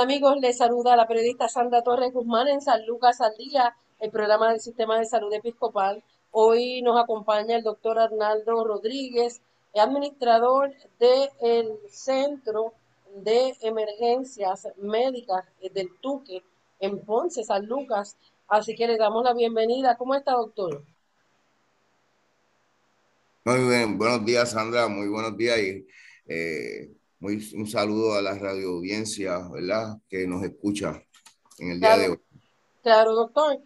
[0.00, 0.38] Amigos?
[0.40, 4.60] Les saluda la periodista Sandra Torres Guzmán en San Lucas al Día, el programa del
[4.60, 6.02] Sistema de Salud Episcopal.
[6.30, 9.42] Hoy nos acompaña el doctor Arnaldo Rodríguez,
[9.74, 11.28] administrador del
[11.90, 12.72] Centro
[13.16, 16.42] de Emergencias Médicas del Tuque
[16.80, 18.16] en Ponce, San Lucas.
[18.48, 19.96] Así que le damos la bienvenida.
[19.96, 20.82] ¿Cómo está, doctor?
[23.44, 24.88] Muy bien, buenos días, Sandra.
[24.88, 25.58] Muy buenos días.
[25.58, 25.86] Y,
[26.28, 26.90] eh,
[27.22, 29.98] un saludo a la radio audiencia, ¿verdad?
[30.08, 31.00] Que nos escucha
[31.58, 32.20] en el día de hoy.
[32.82, 33.60] Claro, doctor.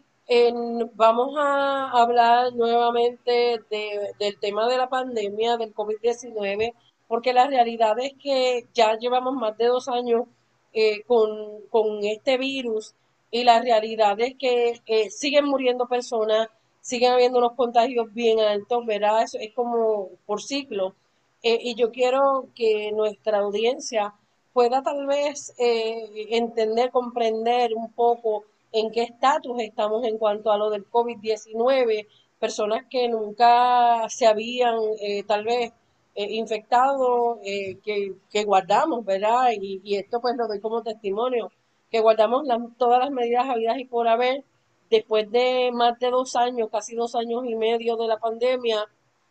[0.95, 6.75] vamos a hablar nuevamente del tema de la pandemia del COVID-19,
[7.09, 10.27] porque la realidad es que ya llevamos más de dos años
[10.75, 12.95] eh, con, este virus
[13.31, 16.49] y la realidad es que eh, siguen muriendo personas,
[16.83, 19.23] siguen habiendo unos contagios bien altos, ¿verdad?
[19.23, 20.95] es como por ciclo.
[21.43, 24.15] Eh, y yo quiero que nuestra audiencia
[24.53, 30.59] pueda tal vez eh, entender, comprender un poco en qué estatus estamos en cuanto a
[30.59, 32.07] lo del COVID-19,
[32.39, 35.73] personas que nunca se habían eh, tal vez
[36.19, 39.51] infectado, que, que, guardamos, ¿verdad?
[39.53, 41.53] Y, y, esto pues lo doy como testimonio,
[41.91, 42.45] que guardamos
[42.79, 44.43] todas las medidas habidas y por haber,
[44.91, 48.87] después de más de dos años, casi dos años y medio de la pandemia,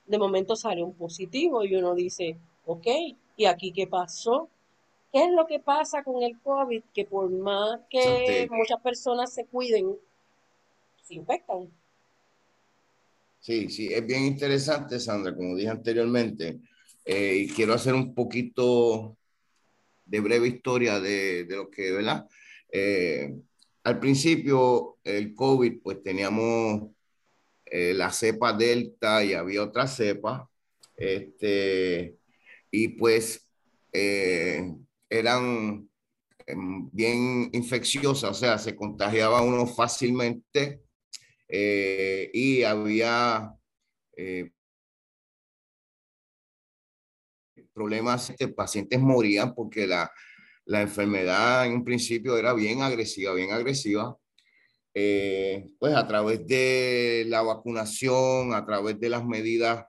[0.06, 2.88] de momento sale un positivo y uno dice, ok,
[3.38, 4.50] ¿y aquí qué pasó?
[5.12, 6.84] ¿Qué es lo que pasa con el COVID?
[6.94, 9.96] Que por más que muchas personas se cuiden,
[11.04, 11.70] se infectan.
[13.40, 16.60] Sí, sí, es bien interesante, Sandra, como dije anteriormente,
[17.06, 19.16] eh, y quiero hacer un poquito
[20.04, 22.28] de breve historia de, de lo que, ¿verdad?
[22.72, 23.36] Eh,
[23.84, 26.90] al principio, el COVID, pues teníamos
[27.66, 30.50] eh, la cepa delta y había otra cepa,
[30.96, 32.18] este,
[32.72, 33.48] y pues
[33.94, 34.74] eh,
[35.10, 35.90] eran
[36.48, 40.82] em, bien infecciosas, o sea, se contagiaba uno fácilmente
[41.50, 43.52] eh, y había
[47.74, 50.12] problemas, este, pacientes morían porque la,
[50.66, 54.18] la enfermedad en un principio era bien agresiva, bien agresiva.
[54.98, 59.86] Eh, pues a través de la vacunación, a través de las medidas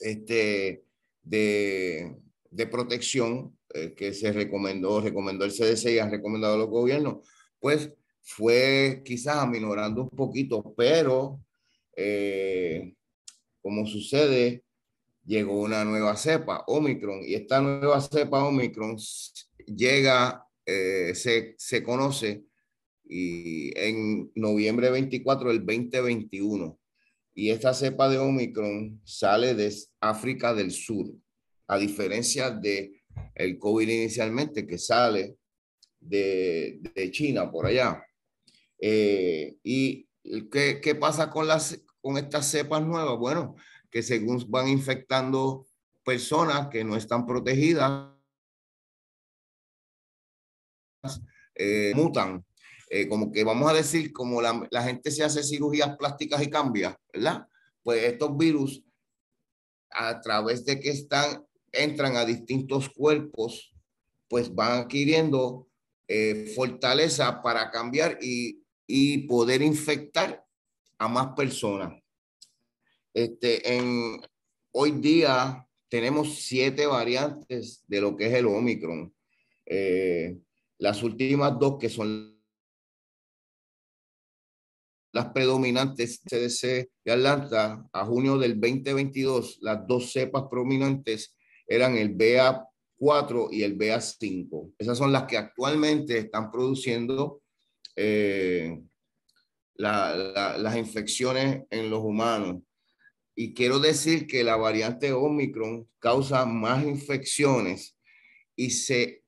[0.00, 0.82] este,
[1.22, 2.16] de,
[2.50, 7.28] de protección eh, que se recomendó, recomendó el CDC y han recomendado los gobiernos,
[7.60, 11.40] pues fue quizás aminorando un poquito, pero
[11.94, 12.94] eh,
[13.62, 14.64] como sucede,
[15.24, 18.96] llegó una nueva cepa, Omicron, y esta nueva cepa Omicron
[19.64, 22.47] llega, se, se conoce
[23.08, 26.78] y en noviembre 24 del 2021.
[27.34, 31.06] Y esta cepa de Omicron sale de África del Sur,
[31.66, 33.02] a diferencia de
[33.34, 35.36] el COVID inicialmente que sale
[36.00, 38.04] de, de China por allá.
[38.80, 40.08] Eh, ¿Y
[40.50, 43.18] qué, qué pasa con, las, con estas cepas nuevas?
[43.18, 43.56] Bueno,
[43.90, 45.66] que según van infectando
[46.04, 48.12] personas que no están protegidas,
[51.54, 52.44] eh, mutan
[52.90, 56.50] eh, como que vamos a decir, como la, la, gente se hace cirugías plásticas y
[56.50, 57.46] cambia, ¿verdad?
[57.82, 58.82] Pues estos virus,
[59.90, 63.74] a través de que están, entran a distintos cuerpos,
[64.28, 65.68] pues van adquiriendo
[66.06, 70.42] eh, fortaleza para cambiar y, y, poder infectar
[70.98, 72.02] a más personas.
[73.12, 74.20] Este, en,
[74.72, 79.14] hoy día tenemos siete variantes de lo que es el Omicron.
[79.66, 80.38] Eh,
[80.78, 82.37] las últimas dos que son
[85.12, 91.34] las predominantes CDC de Atlanta a junio del 2022, las dos cepas prominentes
[91.66, 94.74] eran el BA4 y el BA5.
[94.78, 97.42] Esas son las que actualmente están produciendo
[97.96, 98.80] eh,
[99.74, 102.62] las infecciones en los humanos.
[103.34, 107.96] Y quiero decir que la variante Omicron causa más infecciones
[108.56, 109.22] y se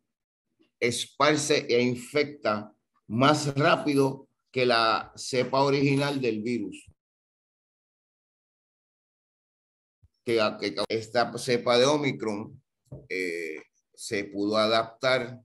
[0.81, 2.75] esparce e infecta
[3.07, 6.87] más rápido que la cepa original del virus.
[10.25, 10.41] Que,
[10.89, 12.63] esta cepa de Omicron
[13.09, 13.63] eh,
[13.95, 15.41] se pudo adaptar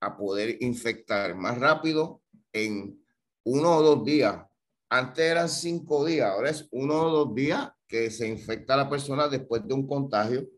[0.00, 2.22] a poder infectar más rápido
[2.52, 3.02] en
[3.44, 4.44] uno o dos días.
[4.88, 9.28] Antes eran cinco días, ahora es uno o dos días que se infecta la persona
[9.28, 10.48] después de un contagio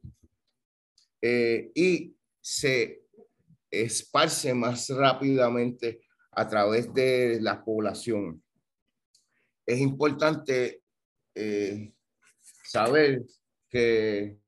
[1.22, 3.02] eh, y se
[3.70, 6.00] esparce más rápidamente
[6.38, 8.40] a través de la población.
[9.66, 10.82] Es importante
[11.34, 11.92] eh,
[12.64, 13.24] saber
[13.68, 14.38] que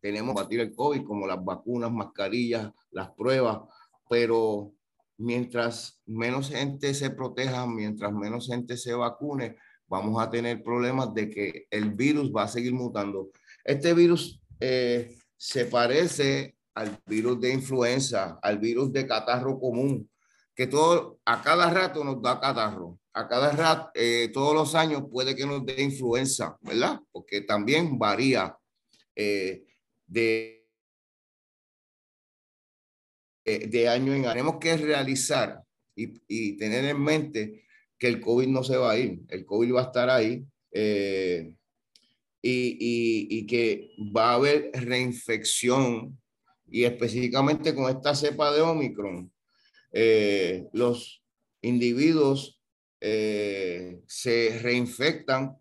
[0.00, 3.58] tenemos que batir el COVID, como las vacunas, mascarillas, las pruebas,
[4.08, 4.72] pero
[5.18, 11.28] mientras menos gente se proteja, mientras menos gente se vacune, vamos a tener problemas de
[11.28, 13.30] que el virus va a seguir mutando.
[13.62, 20.10] Este virus eh, se parece al virus de influenza, al virus de catarro común,
[20.54, 25.04] que todo, a cada rato nos da catarro, a cada rato, eh, todos los años
[25.10, 27.00] puede que nos dé influenza, ¿verdad?
[27.12, 28.56] Porque también varía.
[29.16, 29.64] Eh,
[30.06, 30.66] de,
[33.44, 34.32] de año en año.
[34.32, 35.62] Tenemos que realizar
[35.94, 37.64] y, y, tener en mente
[37.98, 41.56] que el COVID no se va a ir, el COVID va a estar ahí eh,
[42.42, 46.18] y, y, y, que va a haber reinfección
[46.74, 49.32] y específicamente con esta cepa de Omicron,
[49.92, 51.22] eh, los
[51.62, 52.60] individuos
[53.00, 55.56] eh, se reinfectan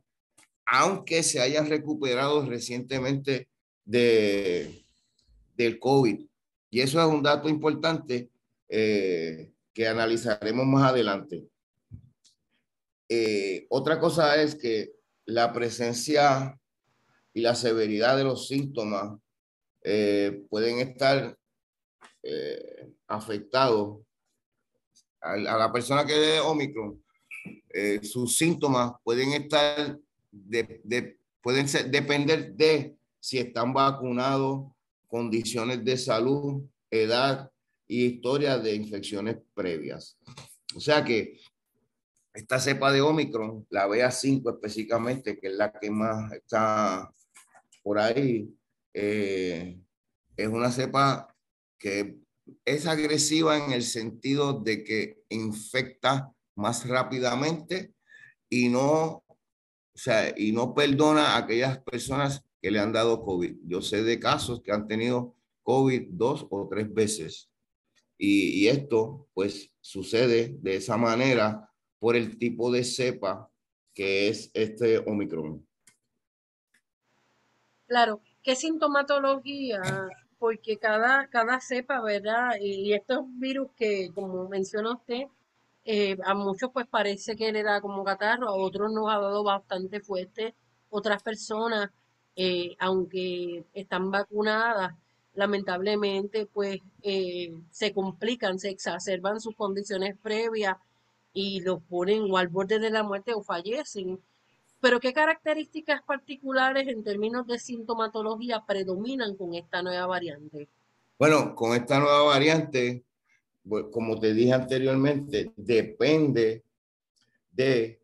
[0.66, 3.48] aunque se hayan recuperado recientemente
[3.86, 4.88] de,
[5.56, 6.26] del COVID.
[6.72, 8.32] Y eso es un dato importante
[8.68, 11.46] eh, que analizaremos más adelante.
[13.70, 14.94] Otra cosa es que
[15.26, 16.60] la presencia
[17.36, 19.20] y la severidad de los síntomas
[19.84, 21.38] eh, pueden estar
[23.08, 24.00] afectados
[25.20, 27.04] a, la persona que de Omicron.
[28.02, 30.00] sus síntomas pueden estar
[30.32, 34.72] de, de, pueden ser, depender de si están vacunados,
[35.08, 37.52] condiciones de salud, edad
[37.88, 40.18] y historia de infecciones previas.
[40.76, 41.38] O sea que
[42.34, 47.14] esta cepa de Omicron, la BA5 específicamente, que es la que más está
[47.84, 48.50] por ahí,
[48.94, 49.80] eh,
[50.38, 51.36] es una cepa
[51.78, 52.18] que
[52.66, 57.94] es agresiva en el sentido de que infecta más rápidamente
[58.50, 59.38] y no, o
[59.96, 63.58] sea, y no perdona a aquellas personas que le han dado COVID.
[63.66, 67.50] Yo sé de casos que han tenido COVID dos o tres veces.
[68.18, 71.70] Y, esto, pues, sucede de esa manera
[72.00, 73.50] por el tipo de cepa
[73.94, 75.68] que es este Omicron.
[77.86, 79.82] Claro, ¿qué sintomatología?
[80.40, 82.56] Porque cada, cada cepa, ¿verdad?
[82.62, 85.24] Y estos virus que, como menciona usted,
[85.86, 89.44] eh, a muchos pues parece que le da como catarro, a otros nos ha dado
[89.44, 90.56] bastante fuerte,
[90.90, 91.90] otras personas
[92.36, 94.94] eh, aunque están vacunadas,
[95.36, 100.78] lamentablemente pues eh, se complican, se exacerban sus condiciones previas
[101.34, 104.20] y los ponen o al borde de la muerte o fallecen.
[104.84, 110.68] Pero ¿qué características particulares en términos de sintomatología predominan con esta nueva variante?
[111.18, 113.06] Bueno, con esta nueva variante,
[113.94, 116.66] como te dije anteriormente, depende
[117.50, 118.02] de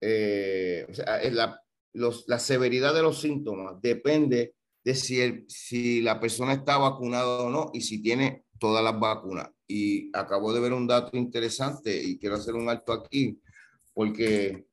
[0.00, 1.62] eh, o sea, la,
[1.92, 7.70] la severidad de los síntomas depende de si, si la persona está vacunada o no
[7.72, 9.48] y si tiene todas las vacunas.
[9.68, 13.40] Y acabo de ver un dato interesante y quiero hacer un alto aquí,
[13.94, 14.66] porque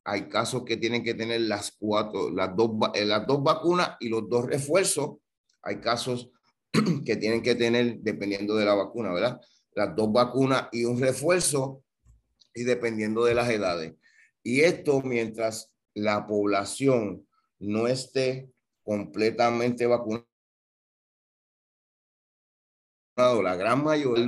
[0.07, 4.07] hay casos que tienen que tener las cuatro, las dos, eh, las dos vacunas y
[4.07, 5.17] los dos refuerzos.
[5.63, 6.29] Hay casos
[7.05, 9.41] que tienen que tener, dependiendo de la vacuna, ¿verdad?
[9.73, 11.83] Las dos vacunas y un refuerzo
[12.53, 13.95] y dependiendo de las edades.
[14.43, 18.51] Y esto mientras la población no esté
[18.83, 20.27] completamente vacunada,
[23.17, 24.25] la gran mayoría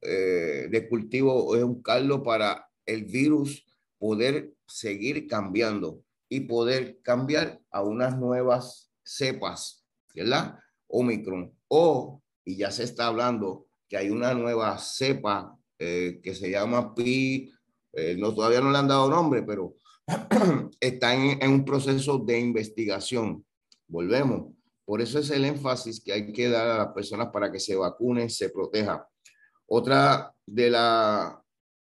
[0.00, 3.64] eh, de cultivo es un caldo para el virus
[3.98, 10.58] poder seguir cambiando y poder cambiar a unas nuevas cepas, ¿verdad?
[10.88, 11.52] Omicron.
[11.68, 16.94] O, y ya se está hablando que hay una nueva cepa eh, que se llama
[16.94, 17.52] Pi,
[17.92, 19.76] eh, no, todavía no le han dado nombre, pero
[20.80, 23.44] está en, en un proceso de investigación.
[23.86, 24.52] Volvemos.
[24.84, 27.74] Por eso es el énfasis que hay que dar a las personas para que se
[27.74, 29.00] vacunen, se protejan.
[29.66, 31.43] Otra de la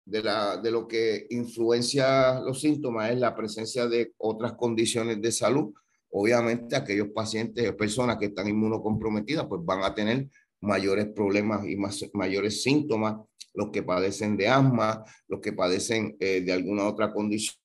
[0.07, 5.33] de, la, de lo que influencia los síntomas es la presencia de otras condiciones de
[5.33, 5.75] salud.
[6.11, 10.29] Obviamente, aquellos pacientes o personas que están inmunocomprometidas, pues van a tener
[10.61, 13.17] mayores problemas y más, mayores síntomas,
[13.53, 17.57] los que padecen de asma, los que padecen eh, de alguna otra condición.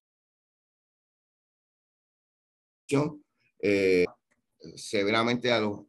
[3.61, 4.05] Eh,
[4.75, 5.81] severamente a los,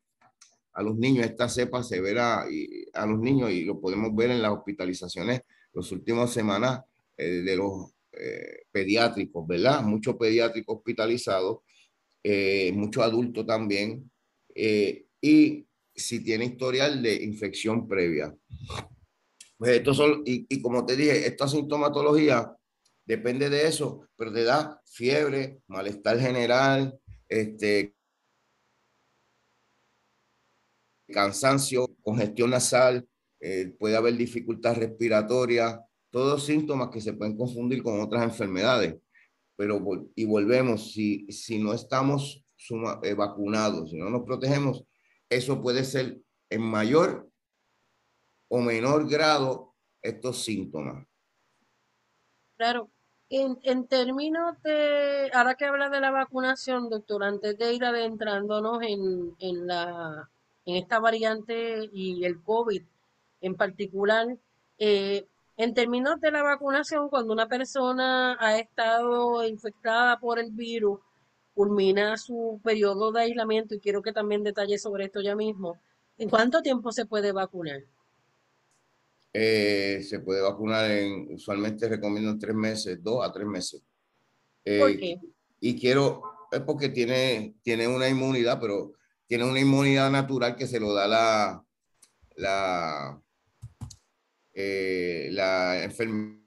[0.74, 4.42] a los niños, esta cepa severa y a los niños, y lo podemos ver en
[4.42, 5.40] las hospitalizaciones
[5.72, 6.82] las últimas semanas
[7.16, 9.82] eh, de los eh, pediátricos, ¿verdad?
[9.82, 11.60] Muchos pediátricos hospitalizados,
[12.22, 14.10] eh, muchos adultos también,
[14.54, 18.34] y si tiene historial de infección previa.
[19.56, 22.54] Pues estos son, y, y como te dije, esta sintomatología
[23.04, 26.98] depende de eso, pero te da fiebre, malestar general,
[27.28, 27.94] este,
[31.12, 33.06] cansancio, congestión nasal,
[33.42, 38.96] eh, puede haber dificultad respiratoria, todos síntomas que se pueden confundir con otras enfermedades.
[39.56, 39.82] Pero,
[40.14, 42.44] y volvemos, si, si no estamos
[43.02, 44.84] eh, vacunados, si no nos protegemos,
[45.28, 46.20] eso puede ser
[46.50, 47.28] en mayor
[48.48, 51.06] o menor grado estos síntomas.
[52.56, 52.90] Claro.
[53.28, 58.82] En, en términos de, ahora que habla de la vacunación, doctor, antes de ir adentrándonos
[58.82, 60.30] en, en, la,
[60.66, 62.82] en esta variante y el COVID,
[63.42, 64.38] en particular,
[64.78, 65.26] eh,
[65.58, 71.00] en términos de la vacunación, cuando una persona ha estado infectada por el virus,
[71.54, 75.78] culmina su periodo de aislamiento, y quiero que también detalle sobre esto ya mismo,
[76.16, 77.82] ¿en cuánto tiempo se puede vacunar?
[79.34, 83.82] Eh, se puede vacunar en, usualmente recomiendo tres meses, dos a tres meses.
[84.64, 85.20] Eh, ¿Por qué?
[85.60, 88.92] Y quiero, es porque tiene, tiene una inmunidad, pero
[89.26, 91.64] tiene una inmunidad natural que se lo da la,
[92.36, 93.22] la,
[94.54, 96.42] eh, la enfermedad,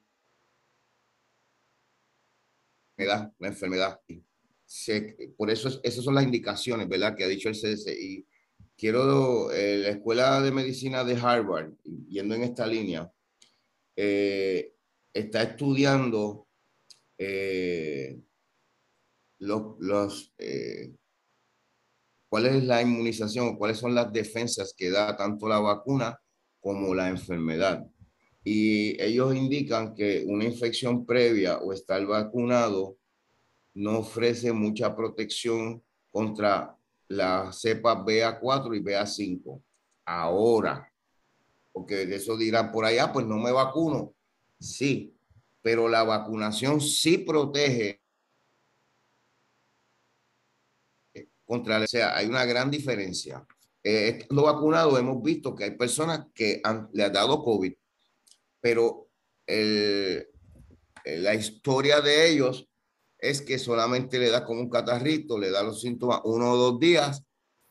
[3.40, 4.00] la enfermedad.
[5.38, 7.16] por eso, esas son las indicaciones, ¿verdad?
[7.16, 7.92] Que ha dicho el CDC.
[8.00, 8.26] Y
[8.78, 11.74] quiero, eh, la Escuela de Medicina de Harvard,
[12.10, 13.12] yendo en esta línea,
[13.96, 14.74] eh,
[15.14, 16.48] está estudiando
[19.40, 20.34] los
[22.30, 26.20] cuál es la inmunización, cuáles son las defensas que da tanto la vacuna
[26.60, 27.86] como la enfermedad
[28.48, 32.96] y ellos indican que una infección previa o estar vacunado
[33.74, 39.64] no ofrece mucha protección contra la cepa BA4 y BA5.
[40.06, 40.94] Ahora,
[41.74, 44.14] porque de eso dirán por allá, pues no me vacuno.
[44.60, 45.18] Sí,
[45.64, 48.00] pero la vacunación sí protege
[51.46, 53.44] contra, o sea, hay una gran diferencia.
[53.84, 57.74] Eh, estando vacunado hemos visto que hay personas que han, le han dado COVID
[58.66, 59.08] pero
[61.06, 62.68] la historia de ellos
[63.20, 66.80] es que solamente le da como un catarrito, le da los síntomas uno o dos
[66.80, 67.22] días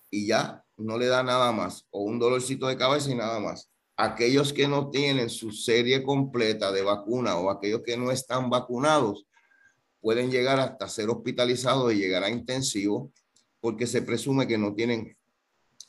[0.08, 3.72] y ya no le da nada más, o un dolorcito de cabeza y nada más.
[3.96, 9.26] Aquellos que no tienen su serie completa de vacuna o aquellos que no están vacunados
[10.00, 13.10] pueden llegar hasta ser hospitalizados y llegar a intensivo
[13.58, 15.16] porque se presume que no tienen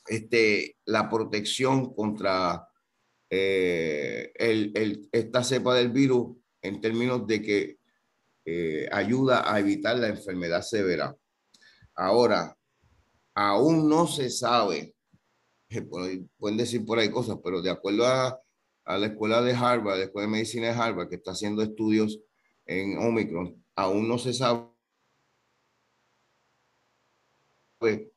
[0.08, 2.68] este, la protección contra
[3.30, 7.78] eh, el, esta cepa del virus en términos de que
[8.46, 11.16] eh, ayuda a evitar la enfermedad severa.
[11.96, 12.58] Ahora,
[13.34, 14.96] aún no se sabe,
[16.38, 18.40] pueden decir por ahí cosas, pero de acuerdo a,
[18.86, 22.20] a la escuela de Harvard, la escuela de medicina de Harvard, que está haciendo estudios
[22.66, 24.70] en Omicron, aún no se sabe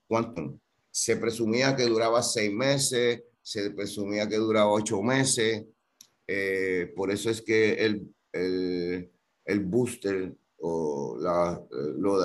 [0.07, 0.59] cuánto.
[0.91, 5.65] Se presumía que duraba seis meses, se presumía que duraba ocho meses.
[6.27, 9.11] Eh, por eso es que el, el,
[9.47, 11.59] el booster o la,
[11.97, 12.19] lo,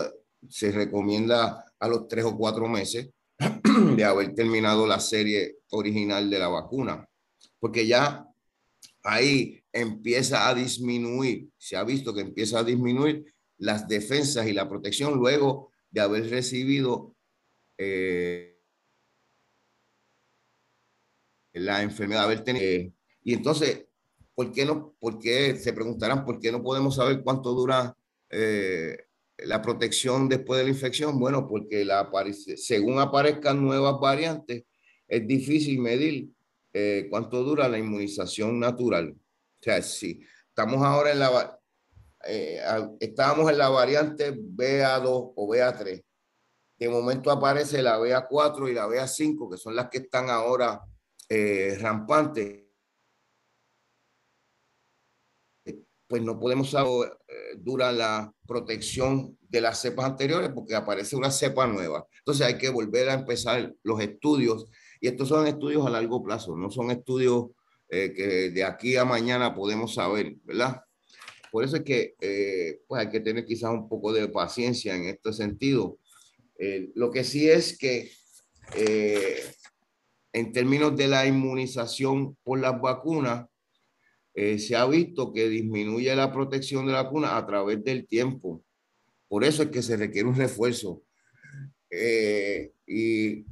[0.49, 3.09] se recomienda a los tres o cuatro meses
[3.95, 7.07] de haber terminado la serie original de la vacuna,
[7.57, 8.27] porque ya
[9.03, 14.67] ahí empieza a disminuir, se ha visto que empieza a disminuir las defensas y la
[14.67, 17.15] protección luego de haber recibido
[17.77, 18.52] eh,
[21.53, 22.91] la enfermedad, haber tenido.
[23.23, 23.85] y entonces,
[24.35, 24.95] ¿por qué no?
[24.99, 25.55] ¿Por qué?
[25.55, 27.95] Se preguntarán, ¿por qué no podemos saber cuánto dura
[28.29, 28.97] eh,
[29.37, 31.19] la protección después de la infección?
[31.19, 32.09] Bueno, porque la,
[32.57, 34.63] según aparezcan nuevas variantes,
[35.07, 36.29] es difícil medir
[36.73, 39.11] eh, cuánto dura la inmunización natural.
[39.11, 41.59] O sea, si estamos ahora en la,
[42.25, 42.61] eh,
[42.99, 46.03] estábamos en la variante BA2 o BA3.
[46.79, 50.81] De momento aparece la BA4 y la BA5, que son las que están ahora
[51.35, 52.61] eh, rampantes.
[56.07, 61.31] Pues no podemos saber eh, dura la protección de las cepas anteriores porque aparece una
[61.31, 62.05] cepa nueva.
[62.19, 64.67] Entonces hay que volver a empezar los estudios
[65.01, 67.47] y estos son estudios a largo plazo, no son estudios
[67.89, 70.81] eh, que de aquí a mañana podemos saber, ¿verdad?
[71.51, 72.15] Por eso es que
[72.87, 75.97] pues hay que tener quizás un poco de paciencia en este sentido.
[76.95, 78.11] Lo que sí es que
[80.33, 83.47] en términos de la inmunización por las vacunas,
[84.35, 88.63] se ha visto que disminuye la protección de la vacuna a través del tiempo.
[89.27, 91.03] Por eso es que se requiere un refuerzo.
[92.87, 93.45] y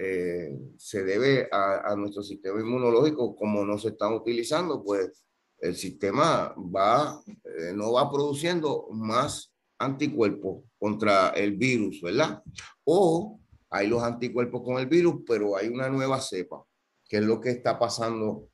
[0.00, 5.24] eh, se debe a, nuestro sistema inmunológico, como no se están utilizando, pues
[5.58, 12.42] el sistema va, eh, no va produciendo más anticuerpos contra el virus, ¿verdad?
[12.84, 16.64] O hay los anticuerpos con el virus, pero hay una nueva cepa,
[17.08, 18.48] que es lo que está pasando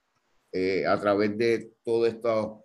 [0.53, 2.65] eh, a través de todo esto,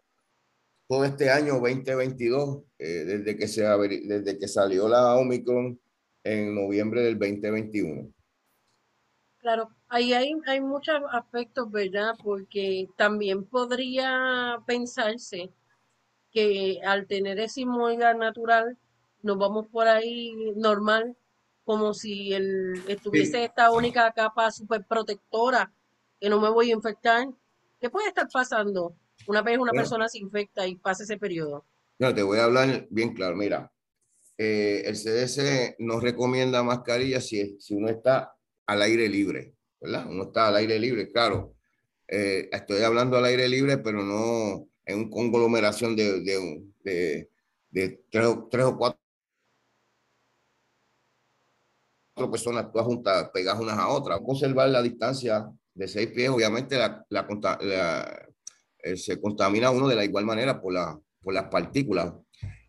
[0.88, 5.80] todo este año 2022, desde, que se, desde que salió la Omicron
[6.24, 8.12] en noviembre del 2021.
[9.40, 12.16] Claro, ahí hay, hay muchos aspectos, ¿verdad?
[12.22, 15.54] Porque también podría pensarse
[16.32, 18.78] que al tener esa inmunidad natural,
[19.22, 21.16] nos vamos por ahí normal,
[21.64, 25.72] como si el, estuviese esta única capa super protectora,
[26.20, 27.28] que no me voy a infectar.
[27.80, 28.96] ¿Qué puede estar pasando
[29.28, 31.66] una vez una persona se infecta y pasa ese periodo?
[32.00, 33.36] No, te voy a hablar bien claro.
[33.36, 33.72] Mira,
[34.38, 40.08] eh, el CDC nos recomienda mascarilla si, si uno está al aire libre, ¿verdad?
[40.10, 41.56] Uno está al aire libre, claro.
[42.08, 47.30] Eh, estoy hablando al aire libre, pero no en una conglomeración de, de, de,
[47.70, 49.00] de tres, tres, o cuatro
[52.32, 54.20] personas todas juntas, pegadas unas a otras.
[54.26, 58.28] Conservar la distancia de seis pies, obviamente la, la,
[58.84, 62.12] eh, se contamina uno de la igual manera por, la, por las partículas.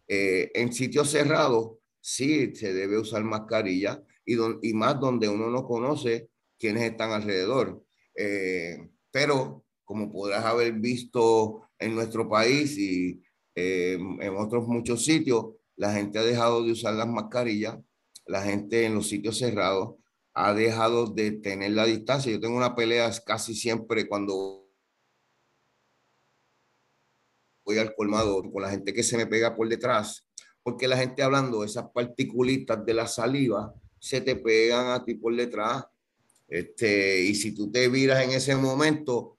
[0.06, 6.28] Eh, en sitios cerrados sí se debe usar mascarilla, y, más donde uno no conoce
[6.58, 7.82] quiénes están alrededor.
[8.14, 13.20] Eh, pero como podrás haber visto en nuestro país y
[13.54, 17.78] eh, en otros muchos sitios, la gente ha dejado de usar las mascarillas,
[18.26, 19.96] la gente en los sitios cerrados
[20.34, 22.30] ha dejado de tener la distancia.
[22.30, 24.68] Yo tengo una pelea casi siempre cuando
[27.64, 30.26] voy al colmado con la gente que se me pega por detrás,
[30.62, 35.34] porque la gente hablando esas particulitas de la saliva se te pegan a ti por
[35.34, 35.84] detrás.
[36.48, 39.38] Este, y si tú te viras en ese momento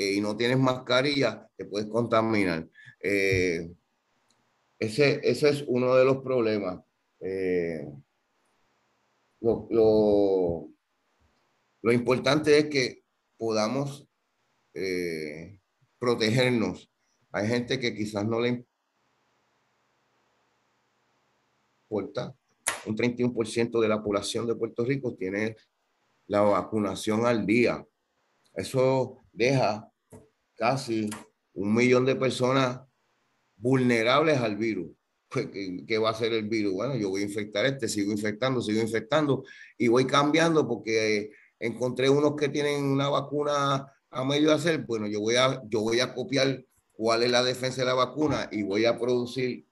[0.00, 2.66] eh, y no tienes mascarilla, te puedes contaminar.
[3.02, 3.70] Eh,
[4.78, 6.82] ese, ese es uno de los problemas.
[7.20, 7.86] Eh,
[9.40, 10.70] lo, lo,
[11.82, 13.04] lo, importante es que
[13.36, 14.06] podamos
[15.98, 16.90] protegernos.
[17.32, 18.64] Hay gente que quizás no le
[21.90, 22.34] importa
[22.86, 25.56] un 31% de la población de Puerto Rico tiene
[26.26, 27.86] la vacunación al día.
[28.54, 29.89] Eso deja
[30.60, 31.08] casi
[31.54, 32.82] un millón de personas
[33.56, 34.90] vulnerables al virus.
[35.30, 36.74] Pues, ¿Qué, va a hacer el virus?
[36.74, 39.42] Bueno, yo voy a infectar este, sigo infectando, sigo infectando
[39.78, 44.84] y voy cambiando porque encontré unos que tienen una vacuna a medio hacer.
[44.84, 48.50] Bueno, yo voy a, yo voy a copiar cuál es la defensa de la vacuna
[48.52, 49.66] y voy a producir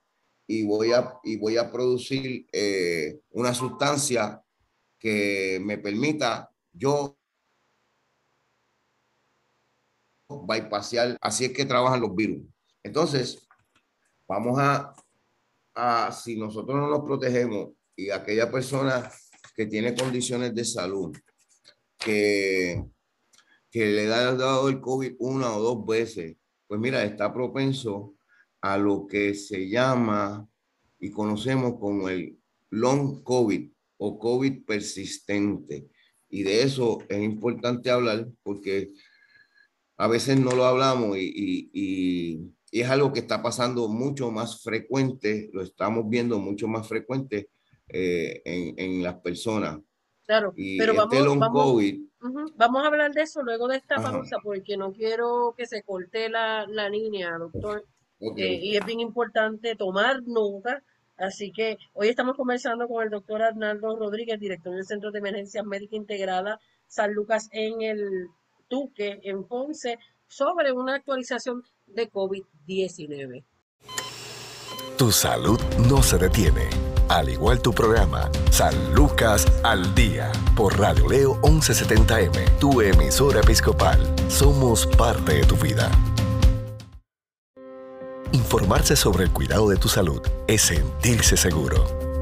[0.47, 4.43] y voy a, y voy a producir eh, una sustancia
[4.99, 7.18] que me permita yo
[10.29, 11.17] bypassar.
[11.21, 12.43] Así es que trabajan los virus.
[12.83, 13.47] Entonces,
[14.27, 14.95] vamos a,
[15.75, 19.11] a, si nosotros no nos protegemos y aquella persona
[19.57, 21.17] que tiene condiciones de salud,
[21.99, 22.85] que,
[23.71, 26.37] que le ha dado el COVID una o dos veces,
[26.67, 28.15] pues mira, está propenso
[28.61, 30.47] a lo que se llama
[31.01, 32.39] y conocemos como el
[32.71, 35.89] long COVID o COVID persistente.
[36.29, 38.93] Y de eso es importante hablar porque
[39.99, 45.51] a veces no lo hablamos y, y, es algo que está pasando mucho más frecuente,
[45.53, 47.51] lo estamos viendo mucho más frecuente
[47.89, 49.81] eh, en, en, las personas.
[50.27, 52.01] Claro, pero este vamos, COVID,
[52.57, 56.29] vamos, a hablar de eso luego de esta pausa porque no quiero que se corte
[56.29, 57.85] la, la línea, doctor.
[58.37, 60.83] Eh, y es bien importante tomar nota.
[61.17, 65.65] Así que hoy estamos conversando con el doctor Arnaldo Rodríguez, director del Centro de Emergencias
[65.65, 68.29] Médica Integrada San Lucas en el
[68.69, 73.45] Tuque, en Ponce, sobre una actualización de COVID-19.
[74.97, 76.69] Tu salud no se detiene.
[77.09, 83.99] Al igual tu programa, San Lucas al Día, por Radio Leo 1170M, tu emisora episcopal.
[84.29, 85.91] Somos parte de tu vida.
[88.33, 92.08] Informarse sobre el cuidado de tu salud es sentirse seguro.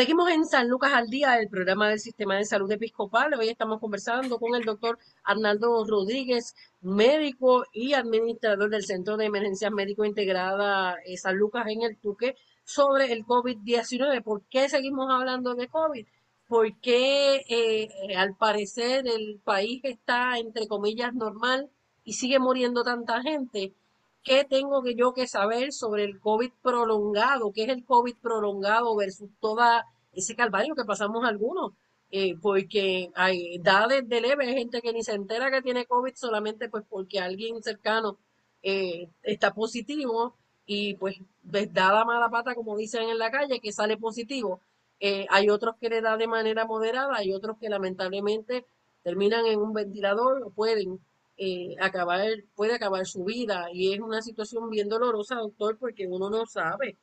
[0.00, 3.34] Seguimos en San Lucas al Día, el programa del Sistema de Salud Episcopal.
[3.34, 9.70] Hoy estamos conversando con el doctor Arnaldo Rodríguez, médico y administrador del Centro de Emergencias
[9.70, 12.34] Médico Integrada eh, San Lucas en el Tuque,
[12.64, 14.22] sobre el COVID-19.
[14.22, 16.06] ¿Por qué seguimos hablando de COVID?
[16.48, 21.68] Porque eh, al parecer el país está, entre comillas, normal
[22.04, 23.74] y sigue muriendo tanta gente.
[24.22, 27.52] ¿Qué tengo que yo que saber sobre el COVID prolongado?
[27.52, 31.72] ¿Qué es el COVID prolongado versus toda ese calvario que pasamos algunos?
[32.10, 36.12] Eh, porque hay edades de leve, hay gente que ni se entera que tiene COVID
[36.16, 38.18] solamente pues porque alguien cercano
[38.62, 43.72] eh, está positivo y pues da la mala pata, como dicen en la calle, que
[43.72, 44.60] sale positivo.
[45.00, 48.66] Eh, hay otros que le da de manera moderada, hay otros que lamentablemente
[49.02, 51.00] terminan en un ventilador o pueden
[51.42, 52.20] eh, acabar,
[52.54, 53.68] puede acabar su vida.
[53.72, 56.98] Y es una situación bien dolorosa, doctor, porque uno no sabe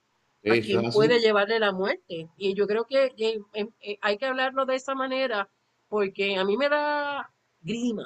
[0.46, 2.30] a quién puede llevarle la muerte.
[2.38, 3.40] Y yo creo que eh,
[3.82, 5.50] eh, hay que hablarlo de esa manera,
[5.90, 8.06] porque a mí me da grima.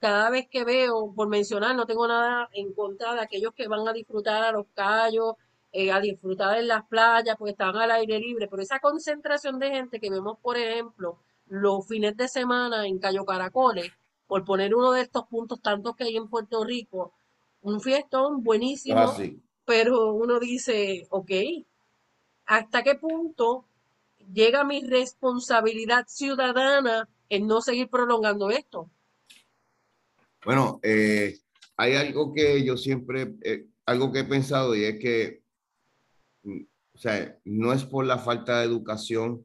[0.00, 3.86] Cada vez que veo, por mencionar, no tengo nada en contra de aquellos que van
[3.86, 5.34] a disfrutar a los callos,
[5.92, 10.00] a disfrutar en las playas, porque están al aire libre, pero esa concentración de gente
[10.00, 13.92] que vemos, por ejemplo, los fines de semana en Cayo Caracoles,
[14.28, 17.14] por poner uno de estos puntos tantos que hay en Puerto Rico,
[17.62, 19.16] un fiestón buenísimo, ah,
[19.64, 21.30] pero uno dice, ok,
[22.44, 23.64] ¿hasta qué punto
[24.32, 28.90] llega mi responsabilidad ciudadana en no seguir prolongando esto?
[30.44, 31.38] Bueno, eh,
[31.76, 35.42] hay algo que yo siempre, eh, algo que he pensado y es que,
[36.42, 36.62] mm,
[36.94, 39.44] o sea, no es por la falta de educación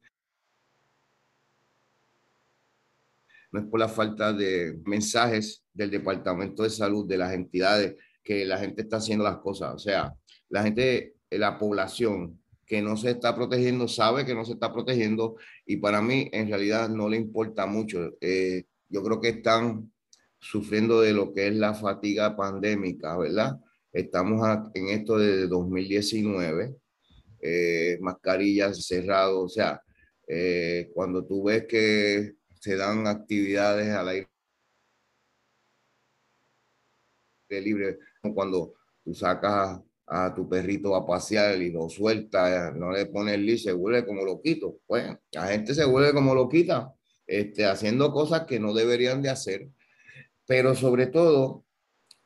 [3.54, 8.46] no es por la falta de mensajes del Departamento de Salud, de las entidades, que
[8.46, 9.76] la gente está haciendo las cosas.
[9.76, 10.12] O sea,
[10.50, 15.36] la gente, la población que no se está protegiendo sabe que no se está protegiendo
[15.68, 18.18] y para mí en realidad no le importa mucho.
[18.20, 19.92] Eh, yo creo que están
[20.40, 23.60] sufriendo de lo que es la fatiga pandémica, ¿verdad?
[23.92, 24.42] Estamos
[24.74, 26.76] en esto desde 2019,
[27.40, 29.80] eh, mascarillas cerradas, o sea,
[30.28, 34.30] eh, cuando tú ves que se dan actividades al aire
[37.50, 38.00] libre,
[38.34, 38.74] cuando
[39.04, 43.74] tú sacas a tu perrito a pasear y lo sueltas, no le pones el se
[43.74, 44.80] vuelve como loquito.
[44.88, 46.94] Pues la gente se vuelve como loquita,
[47.28, 49.68] este, haciendo cosas que no deberían de hacer,
[50.48, 51.66] pero sobre todo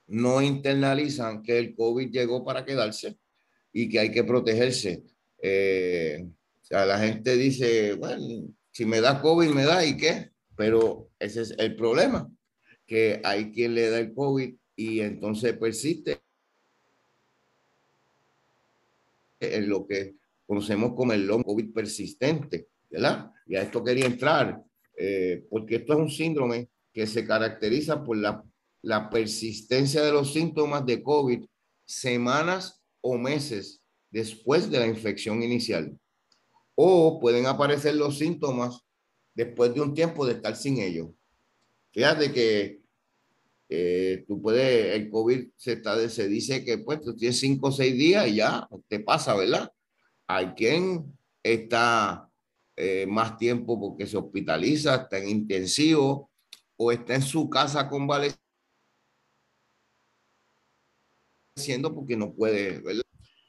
[0.05, 3.17] no internalizan que el COVID llegó para quedarse
[3.73, 5.03] y que hay que protegerse.
[5.41, 6.27] Eh,
[6.61, 10.29] o sea, la gente dice, bueno, si me da COVID, me da, ¿y qué?
[10.55, 12.31] Pero ese es el problema,
[12.85, 16.19] que hay quien le da el COVID y entonces persiste
[19.39, 20.13] en lo que
[20.45, 23.31] conocemos como el long COVID persistente, ¿verdad?
[23.47, 24.61] Y a esto quería entrar,
[24.95, 28.43] eh, porque esto es un síndrome que se caracteriza por la,
[28.83, 31.43] la persistencia de los síntomas de COVID
[31.83, 35.97] semanas o meses después de la infección inicial
[36.79, 38.85] o pueden aparecer los síntomas
[39.33, 41.09] después de un tiempo de estar sin ellos.
[41.91, 42.81] Fíjate que
[43.67, 47.71] eh, tú puedes, el COVID se, está, se dice que pues tú tienes cinco o
[47.71, 49.71] seis días y ya te pasa, ¿verdad?
[50.27, 52.29] Hay quien está
[52.75, 56.29] eh, más tiempo porque se hospitaliza, está en intensivo
[56.75, 58.37] o está en su casa convaleciendo
[61.95, 63.03] porque no puede, ¿verdad?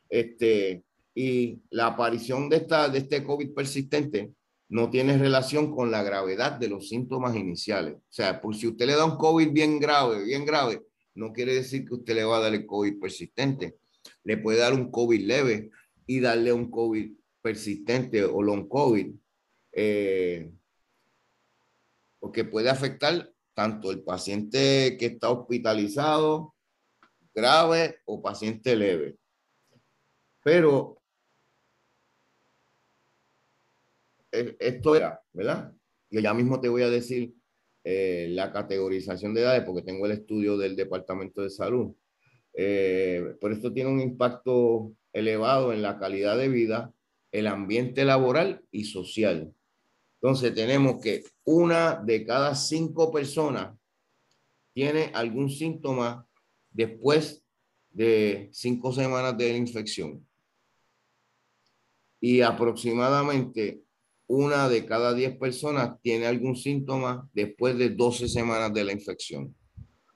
[0.08, 0.82] Este,
[1.20, 4.34] y la aparición de, esta, de este COVID persistente
[4.68, 7.94] no tiene relación con la gravedad de los síntomas iniciales.
[7.96, 10.80] O sea, por si usted le da un COVID bien grave, bien grave,
[11.16, 13.78] no quiere decir que usted le va a dar el COVID persistente.
[14.22, 15.70] Le puede dar un COVID leve
[16.06, 17.10] y darle un COVID
[17.42, 19.12] persistente o long COVID,
[19.72, 20.52] eh,
[22.20, 26.54] porque puede afectar tanto el paciente que está hospitalizado,
[27.34, 29.16] grave o paciente leve.
[30.44, 30.98] Pero e,
[34.30, 35.72] esto era, ¿verdad?
[36.10, 37.34] Y ya mismo te voy a decir
[37.84, 41.94] eh, la categorización de edades porque tengo el estudio del Departamento de Salud.
[42.54, 46.92] Eh, por esto tiene un impacto elevado en la calidad de vida,
[47.32, 49.52] el ambiente laboral y social.
[50.20, 53.76] Entonces tenemos que una de cada cinco personas
[54.72, 56.26] tiene algún síntoma
[56.70, 57.42] después
[57.90, 60.26] de cinco semanas de infección.
[62.20, 63.82] Y aproximadamente
[64.28, 69.54] una de cada diez personas tiene algún síntoma después de 12 semanas de la infección.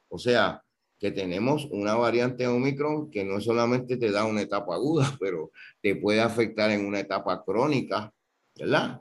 [0.08, 0.62] O sea,
[0.98, 5.96] que tenemos una variante Omicron que no solamente te da una etapa aguda, pero te
[5.96, 8.12] puede afectar en una etapa crónica,
[8.54, 9.00] ¿verdad?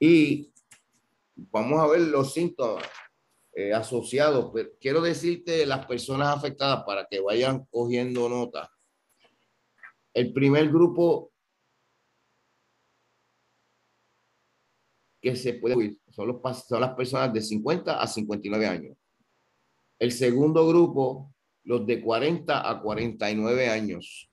[0.00, 0.50] Y
[1.36, 2.84] vamos a ver los síntomas
[3.52, 4.50] eh, asociados.
[4.54, 8.70] Pero quiero decirte las personas afectadas para que vayan cogiendo nota.
[10.14, 11.32] El primer grupo
[15.20, 18.96] que se puede son, los, son las personas de 50 a 59 años.
[19.98, 21.32] El segundo grupo,
[21.64, 24.30] los de 40 a 49 años.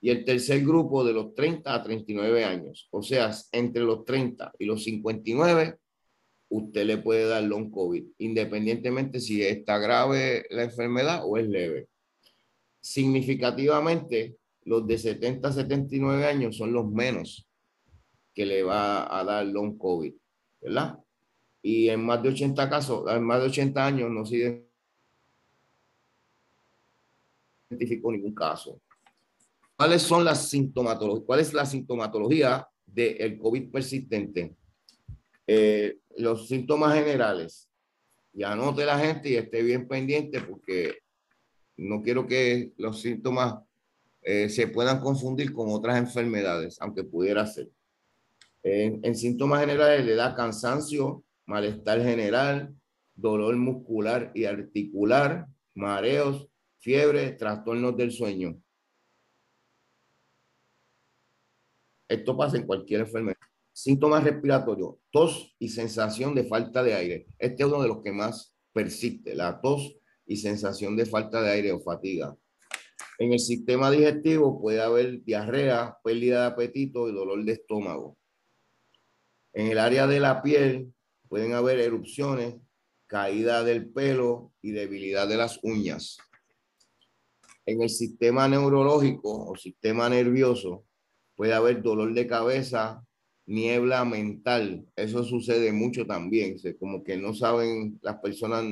[0.00, 2.88] Y el tercer grupo de los 30 a 39 años.
[2.90, 5.78] O sea, entre los 30 y los 59,
[6.48, 11.88] usted le puede dar long COVID, independientemente si está grave la enfermedad o es leve.
[12.80, 17.49] Significativamente, los de 70 a 79 años son los menos
[18.34, 20.14] que le va a dar long COVID,
[20.60, 20.98] ¿verdad?
[21.62, 24.66] Y en más de 80 casos, en más de 80 años no se
[27.70, 28.80] identificó ningún caso.
[29.76, 31.24] ¿Cuáles son las sintomatologías?
[31.26, 34.54] ¿Cuál es la sintomatología del COVID persistente?
[35.46, 37.68] Eh, los síntomas generales.
[38.32, 40.98] Y anote la gente y esté bien pendiente porque
[41.76, 43.56] no quiero que los síntomas
[44.22, 47.68] eh, se puedan confundir con otras enfermedades, aunque pudiera ser.
[48.62, 52.74] En síntomas generales le da cansancio, malestar general,
[53.14, 58.60] dolor muscular y articular, mareos, fiebre, trastornos del sueño.
[62.08, 63.36] Esto pasa en cualquier enfermedad.
[63.72, 67.26] Síntomas respiratorios, tos y sensación de falta de aire.
[67.38, 69.96] Este es uno de los que más persiste, la tos
[70.26, 72.36] y sensación de falta de aire o fatiga.
[73.18, 78.16] En el sistema digestivo puede haber diarrea, pérdida de apetito y dolor de estómago.
[79.52, 80.92] En el área de la piel
[81.28, 82.56] pueden haber erupciones,
[83.06, 86.18] caída del pelo y debilidad de las uñas
[87.70, 90.84] en el sistema neurológico o sistema nervioso
[91.36, 93.04] puede haber dolor de cabeza,
[93.46, 94.86] niebla mental.
[94.96, 96.56] Eso sucede mucho también.
[96.78, 98.64] Como que no saben, las personas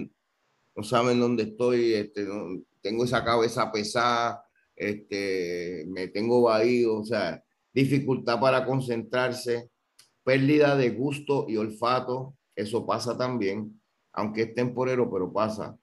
[0.75, 2.27] no saben dónde estoy, este,
[2.83, 4.45] tengo esa cabeza pesada,
[4.77, 9.71] este, me tengo vaído, o sea, dificultad para concentrarse,
[10.29, 12.37] pérdida de gusto y olfato.
[12.55, 13.81] Eso pasa también,
[14.13, 15.79] aunque es temporero, pero pasa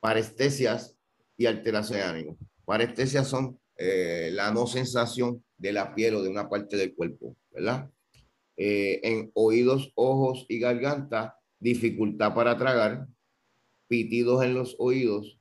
[0.00, 0.96] parestesias
[1.36, 2.38] y alteración de ánimo.
[2.64, 7.36] Parestesias son eh, la no sensación de la piel o de una parte del cuerpo,
[7.50, 7.90] ¿verdad?
[8.56, 13.06] Eh, en oídos, ojos y garganta, dificultad para tragar,
[13.88, 15.38] pitidos en los oídos,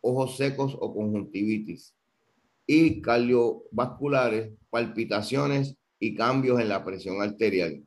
[0.00, 1.94] ojos secos o conjuntivitis,
[2.70, 7.82] y cardiovasculares, palpitaciones y cambios en la presión arterial.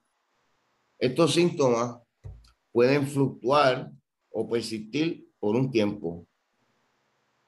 [0.98, 2.02] Estos síntomas
[2.72, 3.91] pueden fluctuar
[4.32, 6.28] o persistir por un tiempo.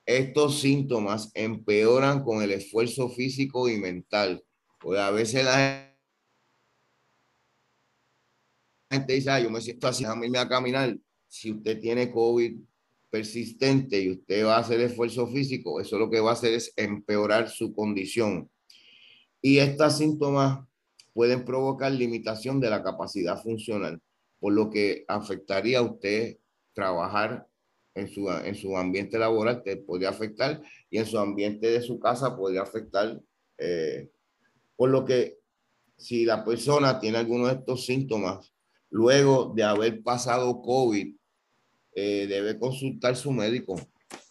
[0.06, 4.44] Estos síntomas empeoran con el esfuerzo físico y mental.
[4.80, 5.92] Pues a veces la
[8.92, 10.96] gente dice, ah, yo me siento así, déjame irme a caminar.
[11.28, 12.60] Si usted tiene COVID
[13.14, 16.74] persistente y usted va a hacer esfuerzo físico, eso lo que va a hacer es
[16.76, 18.50] empeorar su condición.
[19.40, 20.68] Y estos síntomas
[21.14, 24.02] pueden provocar limitación de la capacidad funcional,
[24.40, 26.40] por lo que afectaría a usted
[26.74, 27.46] trabajar
[27.94, 32.00] en su, en su ambiente laboral te podría afectar y en su ambiente de su
[32.00, 33.22] casa podría afectar.
[33.60, 34.10] Eh,
[34.76, 35.38] por lo que
[35.98, 38.56] si la persona tiene alguno de estos síntomas,
[38.90, 41.16] luego de haber pasado COVID,
[41.96, 43.76] eh, debe consultar su médico.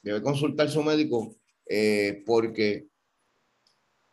[0.03, 2.89] Debe consultar su médico eh, porque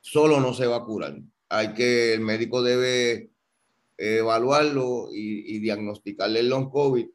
[0.02, 1.20] solo no se va a curar.
[1.50, 3.32] hay que, el médico debe
[3.98, 7.08] evaluarlo y, diagnosticarle el long COVID.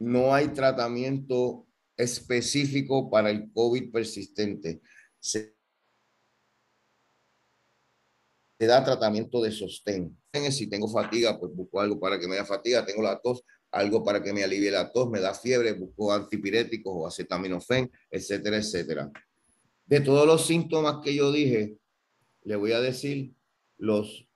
[0.00, 4.82] No hay tratamiento específico para el COVID persistente.
[5.18, 5.56] Se,
[8.58, 10.16] da tratamiento de sostén.
[10.50, 12.84] Si tengo fatiga, pues busco algo para que me da fatiga.
[12.84, 13.42] Tengo la tos,
[13.76, 15.10] algo para que me alivie la tos.
[15.10, 19.10] Me da fiebre, busco antipiréticos o acetaminofén, etcétera, etcétera.
[19.84, 21.76] De todos los síntomas que yo dije,
[22.42, 23.34] le voy a decir
[23.78, 24.26] los,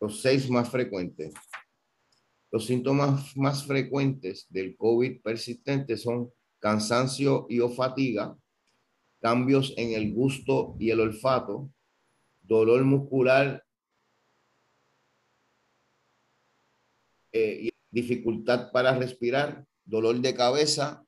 [0.00, 1.34] los seis más frecuentes.
[2.50, 8.36] Los síntomas más frecuentes del COVID persistente son cansancio y o fatiga,
[9.20, 11.70] cambios en el gusto y el olfato,
[12.42, 13.64] dolor muscular,
[17.32, 21.02] eh, dificultad para respirar, dolor de cabeza,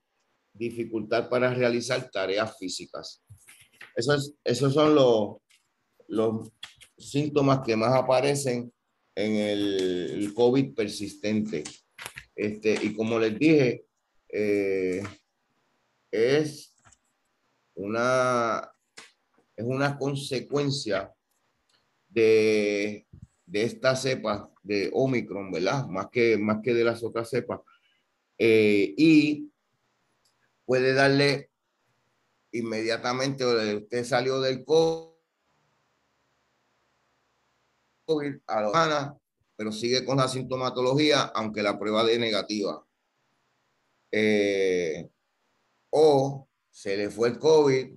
[0.55, 3.23] dificultad para realizar tareas físicas.
[3.95, 5.37] Esos, esos son los,
[6.07, 6.51] los
[6.97, 8.73] síntomas que más aparecen
[9.15, 11.63] en el, COVID persistente.
[12.35, 13.85] Este, y como les dije,
[14.31, 15.03] eh,
[16.11, 16.75] es
[17.75, 18.67] una,
[19.55, 21.13] es una consecuencia
[22.09, 23.07] de,
[23.49, 25.87] de esta cepa de Omicron, ¿verdad?
[25.87, 27.61] Más que, más que de las otras cepas.
[28.37, 29.51] Eh, y
[30.67, 31.51] puede darle
[32.53, 35.09] inmediatamente, usted salió del COVID
[38.47, 39.19] a la semana,
[39.57, 42.85] pero sigue con la sintomatología, aunque la prueba de negativa.
[44.13, 45.09] Eh,
[45.91, 47.95] o se le fue el COVID,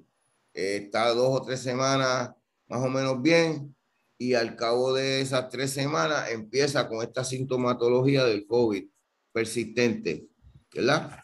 [0.53, 2.33] está dos o tres semanas
[2.67, 3.75] más o menos bien,
[4.21, 8.87] y al cabo de esas tres semanas empieza con esta sintomatología del COVID
[9.31, 10.27] persistente,
[10.75, 11.17] ¿verdad?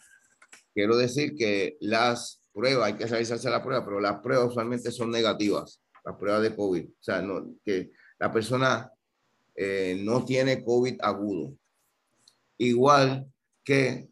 [0.74, 5.12] Quiero decir que las pruebas, hay que realizarse la prueba, pero las pruebas usualmente son
[5.12, 6.86] negativas, las pruebas de COVID.
[6.86, 8.90] O sea, no, que la persona
[9.54, 11.56] eh, no tiene COVID agudo.
[12.56, 13.32] Igual
[13.62, 14.08] que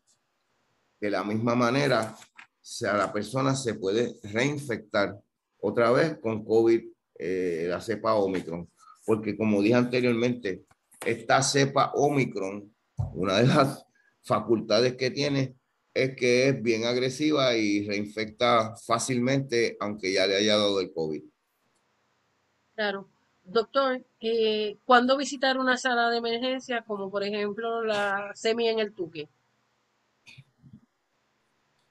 [1.01, 2.16] de la misma manera,
[2.61, 5.18] sea, la persona se puede reinfectar
[5.59, 8.70] otra vez con COVID, eh, la cepa Omicron.
[9.07, 10.64] Porque como dije anteriormente,
[11.07, 12.75] esta cepa Omicron,
[13.14, 13.87] una de las
[14.23, 15.57] facultades que tiene
[15.95, 21.23] es que es bien agresiva y reinfecta fácilmente, aunque ya le haya dado el COVID.
[22.75, 23.09] Claro.
[23.45, 28.92] Doctor, eh, ¿cuándo visitar una sala de emergencia, como por ejemplo la SEMI en el
[28.92, 29.29] Tuque?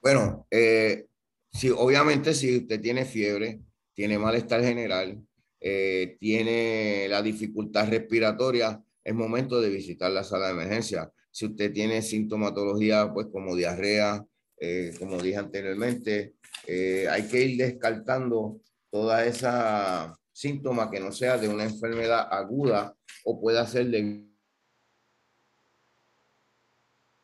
[0.02, 1.06] Bueno, eh,
[1.50, 3.60] si, obviamente si usted tiene fiebre,
[3.94, 5.26] tiene malestar general,
[5.68, 11.10] eh, tiene la dificultad respiratoria, es momento de visitar la sala de emergencia.
[11.28, 14.24] Si usted tiene sintomatología, pues como diarrea,
[14.60, 16.34] eh, como dije anteriormente,
[16.68, 23.40] hay que ir descartando toda esa síntoma que no sea de una enfermedad aguda o
[23.40, 24.30] pueda ser del,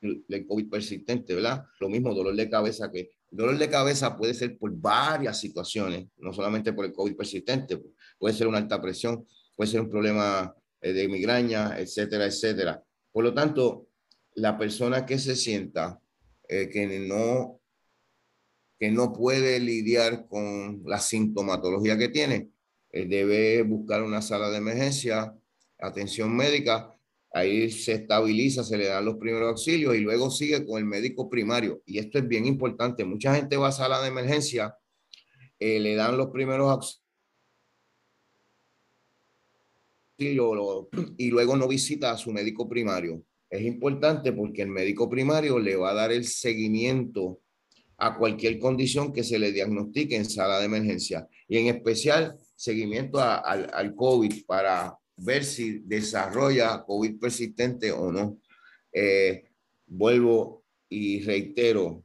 [0.00, 1.64] del COVID persistente, ¿verdad?
[1.78, 6.33] Lo mismo dolor de cabeza que dolor de cabeza puede ser por varias situaciones, no
[6.33, 7.81] solamente por el COVID persistente,
[8.22, 12.80] puede ser una alta presión, puede ser un problema eh, de migraña, etcétera, etcétera.
[13.11, 13.88] Por lo tanto,
[14.37, 16.00] la persona que se sienta
[16.48, 17.58] eh, que no
[18.78, 22.50] que no puede lidiar con la sintomatología que tiene,
[22.92, 25.35] eh, debe buscar una sala de emergencia,
[25.80, 26.96] atención médica,
[27.32, 31.28] ahí se estabiliza, se le dan los primeros auxilios y luego sigue con el médico
[31.28, 31.82] primario.
[31.87, 33.04] Y esto es bien importante.
[33.04, 34.76] Mucha gente va a sala de emergencia,
[35.58, 37.01] le dan los primeros auxilios
[40.18, 40.35] y
[41.31, 43.25] luego no visita a su médico primario.
[43.51, 47.40] Es importante porque el médico primario le va a dar el seguimiento
[47.98, 53.20] a cualquier condición que se le diagnostique en sala de emergencia y en especial seguimiento
[53.20, 58.38] al COVID para ver si desarrolla COVID persistente o no.
[58.92, 59.44] Eh,
[59.87, 62.05] vuelvo y reitero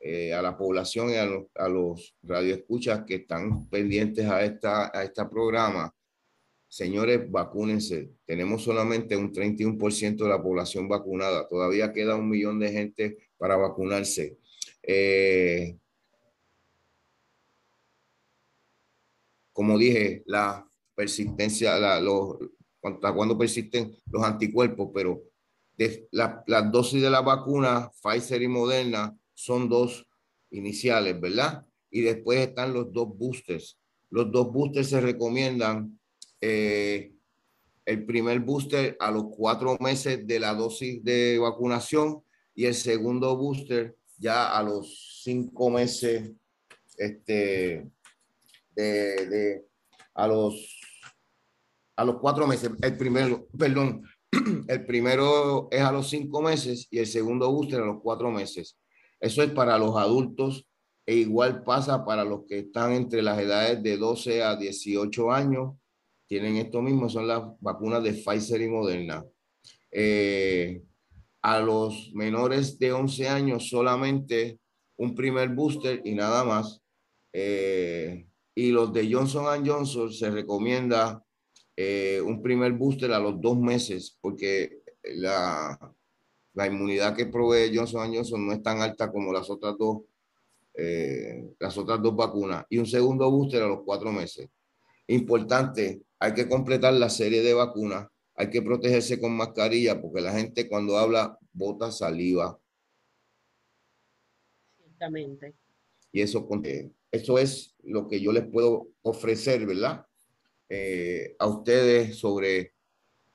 [0.00, 4.96] eh, a la población y a los, a los, radioescuchas que están pendientes a, esta,
[4.96, 5.92] a este programa,
[6.68, 8.10] señores, vacúnense.
[8.24, 11.48] Tenemos solamente un 31% de la población vacunada.
[11.48, 14.38] Todavía queda un millón de gente para vacunarse.
[14.82, 15.76] Eh,
[19.52, 22.36] como dije, la persistencia, la, los,
[22.80, 25.22] cuando persisten los anticuerpos, pero
[26.10, 30.06] la, las dosis de la vacuna Pfizer y Moderna son dos
[30.50, 31.66] iniciales, ¿verdad?
[31.90, 33.78] Y después están los dos boosters.
[34.10, 35.98] Los dos boosters se recomiendan
[36.40, 37.12] eh,
[37.84, 42.22] el primer booster a los cuatro meses de la dosis de vacunación
[42.54, 46.32] y el segundo booster ya a los cinco meses
[46.96, 47.88] este,
[48.74, 49.64] de,
[50.14, 50.80] a los
[51.96, 52.70] a los cuatro meses.
[52.80, 54.04] El primero, perdón,
[54.68, 58.78] el primero es a los cinco meses y el segundo booster a los cuatro meses.
[59.20, 60.68] Eso es para los adultos
[61.06, 65.74] e igual pasa para los que están entre las edades de 12 a 18 años.
[66.28, 69.24] Tienen esto mismo, son las vacunas de Pfizer y Moderna.
[69.90, 70.82] Eh,
[71.42, 74.60] a los menores de 11 años solamente
[74.96, 76.80] un primer booster y nada más.
[77.32, 81.24] Eh, y los de Johnson Johnson se recomienda
[81.76, 85.78] eh, un primer booster a los dos meses porque la,
[86.54, 90.02] la inmunidad que provee Johnson Johnson no es tan alta como las otras dos,
[90.74, 92.66] eh, las otras dos vacunas.
[92.68, 94.48] Y un segundo booster a los cuatro meses.
[95.06, 100.32] Importante, hay que completar la serie de vacunas, hay que protegerse con mascarilla porque la
[100.32, 102.58] gente cuando habla bota saliva.
[104.78, 105.54] Exactamente.
[106.12, 106.48] Y eso,
[107.10, 110.06] eso es lo que yo les puedo ofrecer, ¿verdad?
[110.68, 112.74] Eh, a ustedes sobre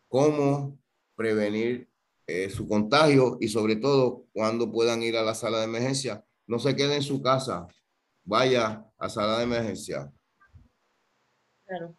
[0.07, 0.77] cómo
[1.15, 1.89] prevenir
[2.27, 6.25] eh, su contagio y sobre todo cuando puedan ir a la sala de emergencia.
[6.47, 7.67] No se quede en su casa,
[8.23, 10.11] vaya a sala de emergencia.
[11.65, 11.95] Claro.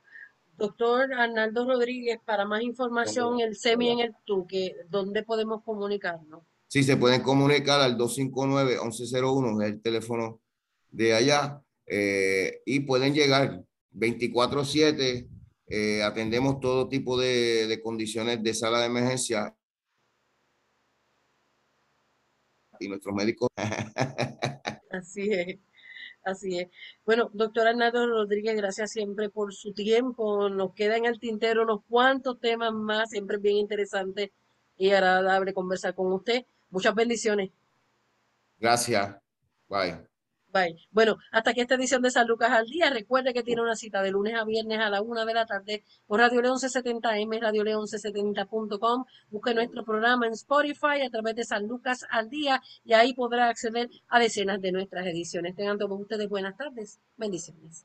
[0.64, 6.42] Doctor Arnaldo Rodríguez, para más información, el SEMI en el TUQUE, ¿dónde podemos comunicarnos?
[6.68, 10.40] Sí, se pueden comunicar al 259-1101, es el teléfono
[10.88, 13.62] de allá, eh, y pueden llegar
[13.92, 15.28] 24/7
[15.66, 19.54] eh, atendemos todo tipo de, de, condiciones de sala de emergencia
[22.80, 23.50] y nuestros médicos.
[24.90, 25.58] Así es,
[26.24, 26.68] así es.
[27.04, 30.48] Bueno, doctor Arnaldo Rodríguez, gracias siempre por su tiempo.
[30.48, 34.32] Nos queda en el tintero unos cuantos temas más, siempre es bien interesante
[34.76, 36.46] y agradable conversar con usted.
[36.70, 37.50] Muchas bendiciones.
[38.58, 39.16] Gracias.
[40.54, 40.76] Bye.
[40.92, 42.88] Bueno, hasta aquí esta edición de San Lucas al Día.
[42.88, 45.82] Recuerde que tiene una cita de lunes a viernes a la una de la tarde
[46.06, 49.04] por Radio León 1170M, Radio León 1170.com.
[49.30, 53.48] Busque nuestro programa en Spotify a través de San Lucas al Día y ahí podrá
[53.48, 55.56] acceder a decenas de nuestras ediciones.
[55.56, 57.00] Tengan todos ustedes buenas tardes.
[57.16, 57.84] Bendiciones.